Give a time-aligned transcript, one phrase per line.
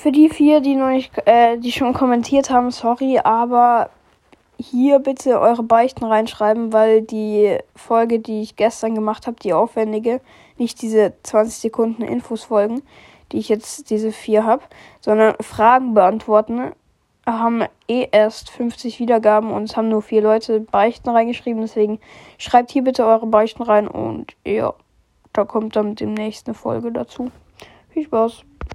[0.00, 3.90] Für die vier, die noch nicht, äh, die schon kommentiert haben, sorry, aber
[4.58, 10.22] hier bitte eure Beichten reinschreiben, weil die Folge, die ich gestern gemacht habe, die aufwendige,
[10.56, 12.80] nicht diese 20 Sekunden Infos folgen,
[13.30, 14.62] die ich jetzt diese vier habe,
[15.02, 16.72] sondern Fragen beantworten,
[17.26, 21.60] haben eh erst 50 Wiedergaben und es haben nur vier Leute Beichten reingeschrieben.
[21.60, 22.00] Deswegen
[22.38, 24.72] schreibt hier bitte eure Beichten rein und ja,
[25.34, 27.30] da kommt dann demnächst eine Folge dazu.
[27.90, 28.44] Viel Spaß.